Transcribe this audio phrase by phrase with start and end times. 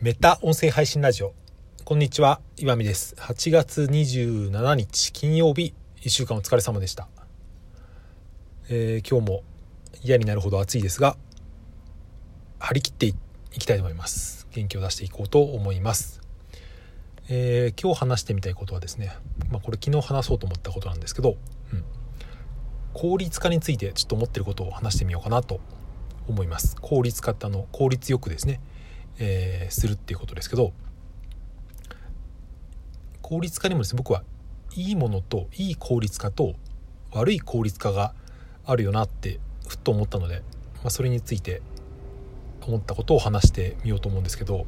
[0.00, 1.34] メタ音声配信ラジオ。
[1.84, 3.16] こんにちは、岩見です。
[3.18, 7.08] 8月27日金曜日、1週間お疲れ様でした。
[8.68, 9.42] えー今日も
[10.04, 11.16] 嫌になるほど暑いですが、
[12.60, 13.14] 張り切ってい
[13.58, 14.46] きたいと思います。
[14.52, 16.20] 元気を出していこうと思います。
[17.28, 19.16] えー今日話してみたいことはですね、
[19.50, 21.30] まあこれ昨日話そうと思ったことなんですけど、
[21.72, 21.84] うん、
[22.94, 25.58] 効率化についてちょっと思ってることを話してみようかなと
[26.28, 26.76] 思います。
[26.80, 28.60] 効率化ってあの効率よくですね、
[29.18, 30.72] えーするっていうことですけど
[33.22, 34.22] 効率化にもですね僕は
[34.74, 36.54] いいものといい効率化と
[37.12, 38.14] 悪い効率化が
[38.64, 40.42] あるよなってふっと思ったので、
[40.76, 41.62] まあ、それについて
[42.66, 44.66] 思ったことを話してみようと思うんですけど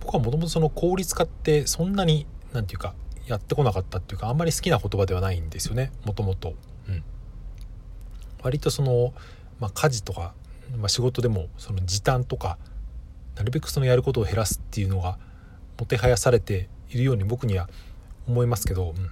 [0.00, 2.94] 僕はもともとその効率化ってそんなに何て言うか
[3.26, 6.54] やってこなかったっていうかあんまり好きな言葉ではないんですよねもともと。
[8.42, 9.14] 割とその、
[9.60, 10.34] まあ、家事とか、
[10.76, 12.58] まあ、仕事でもその時短とか
[13.36, 15.18] なるべくそのやることを減らすっていうのが
[15.78, 17.68] もてはやされているように僕には
[18.28, 19.10] 思いますけど、うん。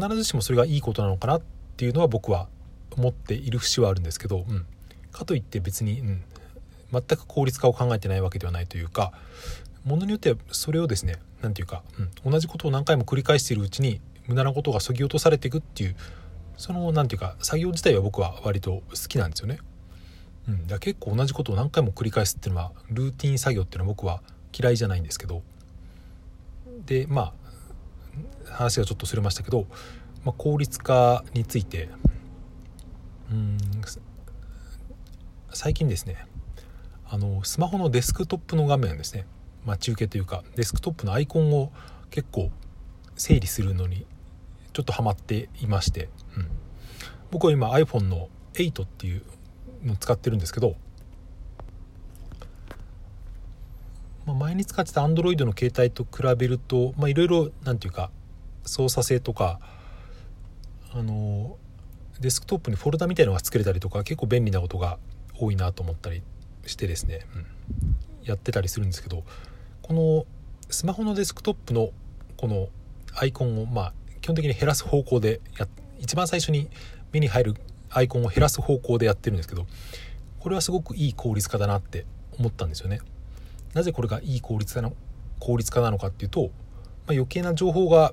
[0.00, 1.42] 必ずしもそれがいいことなのかなっ
[1.76, 2.48] ていうのは僕は
[2.96, 4.66] 思っている節はあるんですけど、うん。
[5.12, 6.24] かといって別に、うん。
[6.92, 9.12] 全く効率化を考えてないわけではないというか
[9.84, 11.82] ものによってはそれをですね何ていうか、
[12.24, 12.32] うん。
[12.32, 15.96] 同じことを何回も繰り返しているうちに無駄なことがそぎ落とされていくっていう
[16.56, 19.58] その何ていうか作業自体は僕は割と好きなんですよね。
[20.48, 24.22] うん、だ結構同じことを何回も繰り返すっていうのはルーティン作業っていうのは僕は
[24.56, 25.42] 嫌いじゃないんですけど。
[26.86, 27.32] でま
[28.48, 29.66] あ話がちょっとそれましたけど、
[30.24, 31.88] まあ、効率化について
[33.30, 33.58] うん
[35.52, 36.26] 最近ですね
[37.08, 39.26] あのスマホのデスクトップの画面ですね。
[39.64, 41.72] 待ち受けというかデスクトップのアイコンを
[42.10, 42.50] 結構
[43.16, 44.06] 整理するのに
[44.72, 46.48] ちょっとハマっていまして、うん、
[47.30, 49.22] 僕は今 iPhone の8っていう
[49.98, 50.76] 使ってるんですけど、
[54.26, 58.10] まあ、前に使ってた Android の携帯と比べるといろいろなんていうか
[58.64, 59.60] 操作性とか
[60.92, 61.56] あの
[62.20, 64.98] デスクトップにフォルダみたいのが作れたりとか結構便利なことが
[65.38, 66.22] 多いなと思ったり
[66.66, 67.46] してですね、うん、
[68.24, 69.24] やってたりするんですけど
[69.82, 70.24] この
[70.70, 71.90] スマホのデスクトップの
[72.36, 72.68] この
[73.14, 76.70] アイコンをまあ基本的に減らす方向でや一番最初に
[77.12, 77.54] 目に入る
[77.96, 79.66] アイコンを減らす方向でやってるんですけど
[80.40, 82.04] これはすごくいい効率化だなって
[82.38, 83.00] 思ったんですよね。
[83.72, 84.92] なぜこれがいい効率化な
[85.40, 88.12] 効率化なのかっていうと、まあ、余計な情報が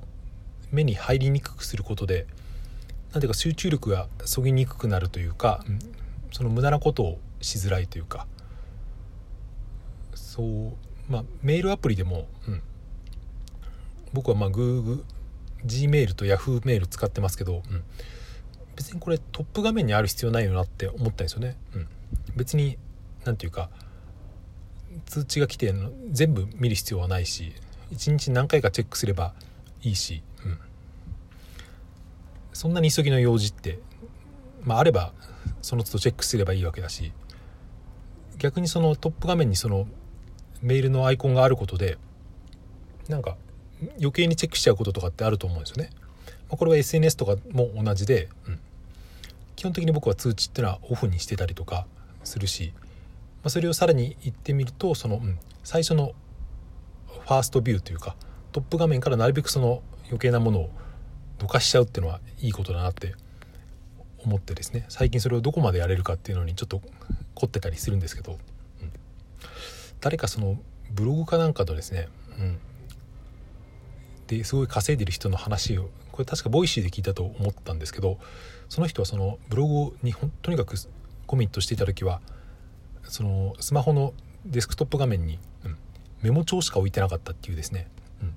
[0.72, 2.26] 目に入りにくくすることで
[3.12, 5.80] なんていうか集中力がそぎにくくなるというか、うん
[6.32, 8.26] その無駄なことをしづらいというか
[10.16, 12.62] そうまあメールアプリでも、うん、
[14.14, 15.04] 僕はまあ Google
[15.66, 17.84] Gmail と Yahoo メール使ってますけど、うん、
[18.82, 21.56] 別にこれトップ画面にある必要ないよなって思ったんですよね。
[21.76, 21.88] うん、
[22.36, 22.80] 別に
[23.26, 23.70] 何ていうか
[25.06, 25.72] 通知が来て
[26.10, 27.54] 全部見る必要はないし
[27.92, 29.36] 1日何回かチェックすれば
[29.84, 30.58] いいし、うん、
[32.54, 33.78] そんなに急ぎの用事って、
[34.64, 35.14] まあ、あれば
[35.62, 37.12] その都度チェックすればいいわけだし
[38.40, 39.86] 逆にそのトップ画面にその
[40.64, 42.00] メールのアイコンがあることで
[43.08, 43.38] なんか
[43.98, 45.92] 余計にチェックしちゃうこととかってあると思うんですよね。
[46.50, 48.60] ま、これは SNS とかも同じで、うん、
[49.62, 51.86] 基本的に僕は通知っていうのはオフにしてたりとか
[52.24, 52.82] するし、ま
[53.44, 56.14] あ、それをさらに言ってみるとその、うん、最初の
[57.08, 58.16] ファーストビューというか
[58.54, 60.70] トップ画面からなるべくその余計なものを
[61.38, 63.14] どかしちゃうっていうのはいいことだなって
[64.24, 64.88] 思ってですね。
[64.90, 66.82] 最近それをどこまでやれるかっていうのにちょっと
[67.36, 68.40] 凝ってたりするんですけど、
[68.82, 68.92] うん、
[70.00, 70.58] 誰かその
[70.90, 72.08] ブログかなんかとですね、
[72.40, 72.60] うん、
[74.26, 78.20] ですごい稼いでる人の話をこれ確かボイシーで聞いたと思ったんですけど
[78.70, 80.76] その人はそのブログにほんとにかく
[81.28, 82.22] コミットしていた時は
[83.04, 84.14] そのスマホの
[84.46, 85.78] デスクトップ画面に、うん、
[86.22, 87.88] メモ帳しか置いてなかったっていうですね、
[88.22, 88.34] うん、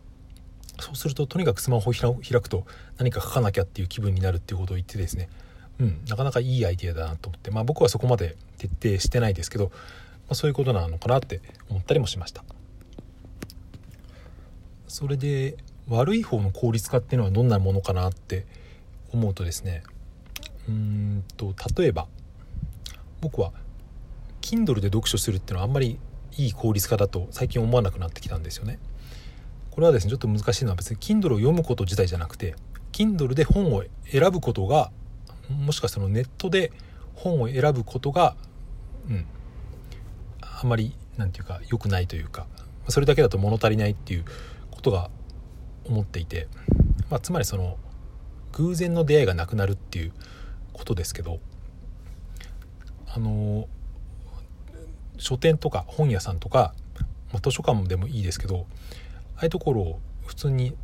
[0.81, 2.65] そうするととにかくスマホを開くと
[2.99, 5.29] 何か書かなきゃっていう気分になるっていうことを言ってですね。
[5.81, 7.51] うん、なかなかいいアイデアだなと思って。
[7.51, 9.71] まあ僕はそこまで徹底してないですけど、ま
[10.31, 12.45] あ、そういうことなのかなって思ったりもしました。
[14.87, 15.57] それで
[15.89, 18.47] 悪い方の効率化っていうのはどんなものかなって
[19.13, 19.83] 思うとですね
[20.69, 22.07] うーんと例えば
[23.21, 23.53] 僕は
[24.41, 25.99] Kindle で読書するっていうのはあんまり
[26.37, 28.79] いい効率化だと最近思わなくなってきたんですよね。
[29.71, 32.55] これはですねちょっと難しいのは別に Kindle を読むこと自体じゃなくて
[32.93, 34.91] Kindle で本を選ぶことが
[35.51, 36.71] もしかしたらネットで
[37.15, 38.37] 本を選ぶことが、
[39.09, 39.27] うん、
[40.41, 42.47] あまりなんていうか良くないというか
[42.89, 44.25] それだけだと物足りないっていう
[44.71, 45.11] ことが
[45.87, 46.49] 思っていて、
[47.11, 47.79] まあ、つまりその
[48.53, 50.13] 偶然の出会いがなくなるっていう
[50.73, 51.41] ことですけど
[53.07, 53.69] あの
[55.19, 56.75] 書店とか本屋さんとか
[57.35, 58.67] まあ、図書館でもいいですけど
[59.37, 60.77] ああいうところを普通に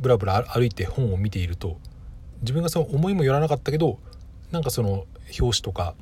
[0.00, 1.76] ブラブラ歩いて本を見ていると
[2.40, 3.98] 自分がその思いもよらなかったけど
[4.52, 5.06] なんかその
[5.40, 5.94] 表紙とか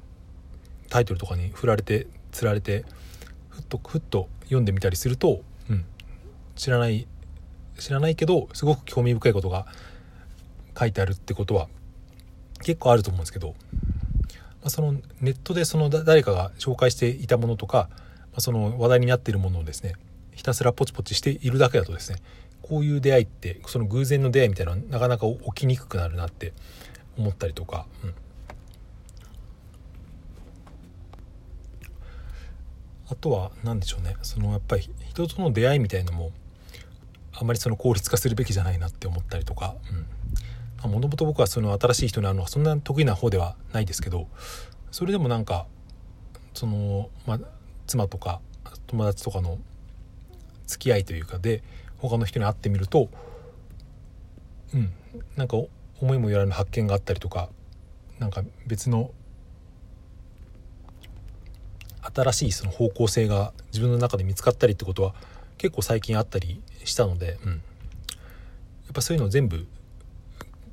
[0.91, 2.85] タイトルとかに振られてつられて
[3.49, 5.41] ふっとふっと読んでみたりすると、
[5.71, 5.87] うん、
[6.57, 7.09] 知らない
[7.81, 9.67] 知らないけどすごく興味深いことが
[10.79, 11.69] 書いてあるってことは
[12.63, 13.55] 結構あると思うんですけど、ま
[14.65, 17.97] あ、そのネットでその誰かが紹介していたものとか、ま
[18.37, 19.95] あ、その話題になっているものをですね
[20.33, 22.19] ひたすらポチポチしているだけだとですね
[22.63, 26.53] こういう出会いってその偶然の出会いみたいなのはなかなか起きにくくなるなって
[27.19, 28.15] 思ったりとか、うん、
[33.11, 34.17] あとは何でしょうね。
[34.23, 36.31] そのやっぱり人との出会いみたいのも
[37.41, 39.75] あまりその効率化するべきじゃないなって思ったりとか。
[40.83, 44.29] もともと僕はその新しい人に会うのはそんな得意な方ではないですけど
[44.91, 45.67] それでもなんか
[46.55, 47.41] その、まあ、
[47.87, 48.41] 妻とか
[48.87, 49.59] 友達とかの
[50.67, 51.63] 付き合いというかで
[51.99, 53.11] 他の人に会ってみると
[54.73, 54.91] うん
[55.37, 55.59] なんか
[56.01, 57.51] 思いもよらぬ発見があったりとか
[58.19, 59.11] なんか別の
[62.15, 65.15] 新しいその方向性が自分の中で見つかったりってことは
[65.61, 67.61] 結構最近あったりしたので、うん、やっ
[68.95, 69.67] ぱそういうのを全部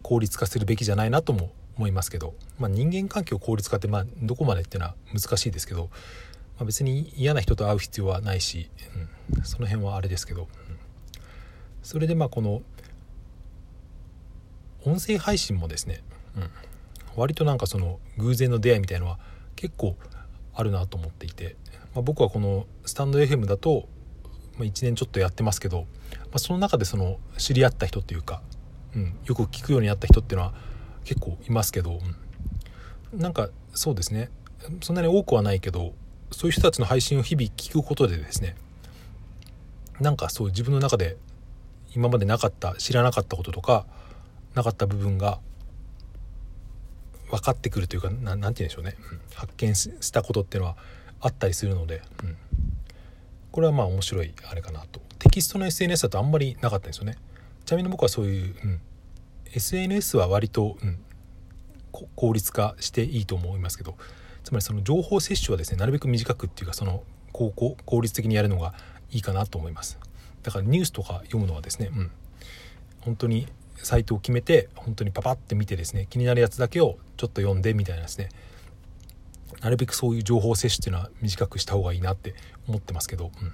[0.01, 5.89] 効率化するべきじゃないなとも思いますけど、まあ、人間関係を効率化ってまあどこまでっていうのは難しいですけど、
[6.55, 8.71] まあ、別に嫌な人と会う必要はないし、
[9.35, 10.47] うん、その辺はあれですけど、うん、
[11.83, 12.61] それでまあこの
[14.85, 16.01] 音声配信もですね、
[16.37, 16.49] うん、
[17.17, 19.19] 割となんかその偶然の出会いみたいのは
[19.57, 19.97] 結構
[20.53, 21.57] あるなと思っていて、
[21.93, 23.89] まあ、僕はこのスタンド FM だと、
[24.57, 25.81] ま、1年ちょっとやってますけど、
[26.11, 28.41] まあ、その中でその知り合った人っていうか、
[28.95, 30.53] うん、よく聞くようになった人っていうのは
[31.03, 31.99] 結構いますけど、
[33.13, 34.29] うん、なんかそうですね。
[34.81, 35.93] そんなに多くはないけど
[36.31, 38.55] そういう人たちの配信を日々聞くことでですね
[39.99, 41.17] なんかそう自分の中で
[41.95, 43.85] 今までなかった知らなかったこととか
[44.55, 45.39] なかった部分が
[47.29, 50.77] 分かってくるというか何て言うんでしょうね、うん、発見したことっていうのは
[51.19, 52.37] あったりするので、うん、
[53.57, 54.99] これはまあ面白いあれかなと。
[55.17, 57.17] テキストの SNS だとあんまりなかったんですよね。
[57.65, 58.81] ちなみに僕はそういう、うん、
[59.51, 60.99] SNS は割と、うん、
[62.15, 63.95] 効率化していいと思いますけど。
[64.43, 67.01] つまりその情報摂取はですねなるべく短くっていうかその
[67.31, 68.75] 効効率的にやるのが
[69.09, 69.97] いいかなと思います。
[70.43, 72.11] だからニュースとか読むのはですね、うん、
[73.01, 78.29] 本当にサイトを決めて本当にパパって見てですね気になるやつだけをちょっと読んでみたいなですね。
[79.61, 82.35] なるべくそういう情報摂取っていうのは短くした方がいいなって
[82.67, 83.53] 思ってますけど、うん、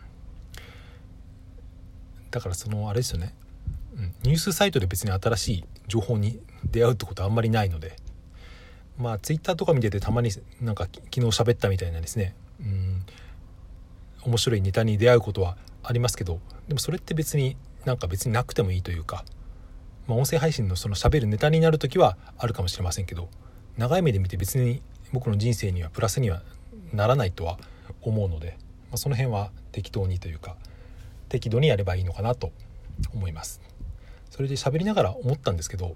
[2.32, 3.34] だからそのあれですよね、
[3.98, 7.96] うん、ニュースサイトで別に新しい情報に出会うってことはあんまりないので。
[8.96, 10.30] まあツイッターとか見ててたまに
[10.62, 12.36] なんか昨日喋ったみたいなですね。
[12.60, 13.06] うん。
[14.24, 19.26] 面白いネタに出会うことはありますけどでもそれって別になんか別になくてもいいというか
[20.08, 23.30] まあ、音声配信のその喋るネタになる時はあるかもしれませんけど
[23.78, 24.82] 長い目で見て別に
[25.14, 26.42] 僕の人生にはプラスには
[26.92, 27.58] ならないとは
[28.02, 28.58] 思うので、
[28.90, 30.58] まあ、その辺は適当にというか
[31.30, 32.52] 適度にやればいいのかなと
[33.14, 33.62] 思います。
[34.30, 35.96] それで喋りながら思ったんですけど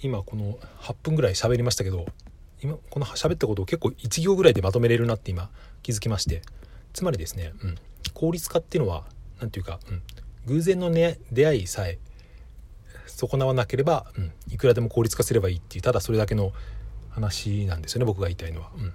[0.00, 2.06] 今この8分ぐらい喋りましたけど
[2.62, 5.50] 今この喋ったことを結構1行ぐらいでまとめれるなって今
[5.82, 6.42] 気づきまして
[6.92, 7.74] つまりですね、うん、
[8.14, 9.04] 効率化っていうのは
[9.40, 10.02] 何て言うか、うん、
[10.46, 11.98] 偶然の、ね、出会いさえ
[13.14, 16.52] 損なわなければ、うん、いくらでも効率化すればいいっていうただそれだけの
[17.10, 18.70] 話なんですよね僕が言いたいのは。
[18.76, 18.92] うん、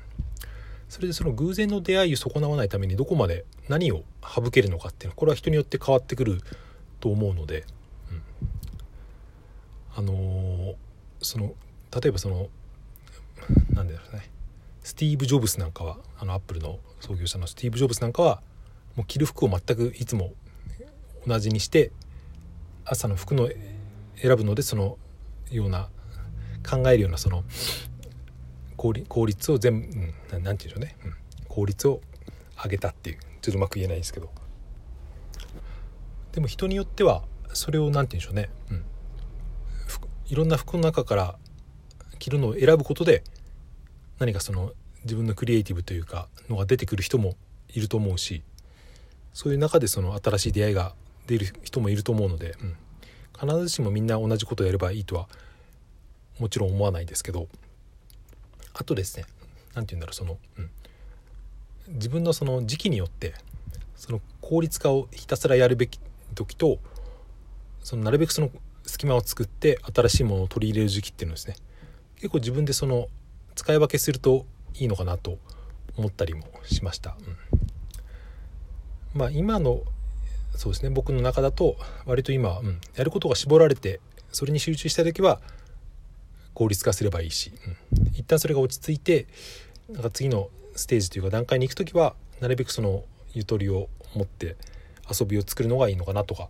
[0.90, 6.42] それでその偶然の出会いを損なわないためにどこまで何を省けるのかっていうのはこれは人によって変わってくる
[7.00, 7.66] と思うので、
[8.12, 8.22] うん、
[9.96, 10.76] あのー、
[11.22, 11.54] その
[12.02, 12.48] 例えばその
[13.74, 14.30] 何だろうね。
[14.84, 18.42] スティーブ・ジョブスなんかはあのアップルの創業者のスティーブ・ジョブスなんかは
[18.96, 20.32] もう着る服を全くいつも
[21.28, 21.92] 同じにして
[22.86, 23.50] 朝の服の
[24.22, 24.98] 選ぶのでその
[25.52, 25.90] ような
[26.68, 27.44] 考えるようなその
[28.76, 30.96] 効率を全何、て言うんでしょうね、
[31.48, 32.02] 効率を
[32.64, 34.30] 上げたっていうちょっとうまく言えないんですけど。
[36.34, 38.84] でも人によってはそれを何て言うんでしょうね、
[40.28, 41.36] いろんな服の中から
[42.20, 43.24] 着るのを選ぶことで
[44.20, 47.36] 何かその自分のクリエイティブというかのが出てくる人も
[47.70, 48.44] いると思うし
[49.34, 50.94] そういう中でその新しい出会いが
[51.28, 52.76] 出る人もいると思うので、うん、
[53.40, 55.28] 必ずしもみんな同じことをやればいいとは
[56.40, 57.48] もちろん思わないですけど
[58.74, 59.26] あとですね
[59.74, 60.70] 何て言うんだろうその、うん、
[61.96, 63.34] 自分のその時期によって
[63.96, 66.00] その効率化をひたすらやるべき
[66.36, 66.80] 時と
[67.84, 68.50] そのなるべくその
[68.86, 71.56] 隙間を作って新しいものを取り入れる時期っていうのですね。
[72.16, 73.08] 結構自分でその
[73.56, 75.38] 使い分けするといいのかなと
[75.98, 77.18] 思ったりもしました。
[79.14, 79.20] うん。
[79.20, 79.84] まあ今の
[80.58, 80.90] そうですね。
[80.90, 85.40] 僕の中だと割と今、うん、やることが絞られてそれに集中したい時は
[86.54, 87.54] 効率化すればいいし、
[87.94, 89.28] うん、一旦それが落ち着いて
[89.90, 94.58] なんか次のステージというか段階に行く時はなるべくそのゆとりを持って
[95.10, 96.50] 遊びを作るのがいいのかなとか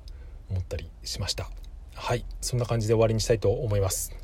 [0.50, 1.50] 思ったりしました。
[1.94, 2.26] はい。
[2.42, 4.16] そんな感じで終わりにしたいと思います。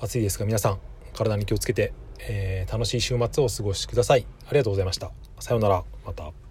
[0.00, 0.78] 暑いですが皆さん
[1.14, 4.26] 体に気をつけて、えー、楽しい週末をお過ごしください。
[4.48, 5.12] ありがとうございました。
[5.38, 5.84] さようなら。
[6.04, 6.41] また。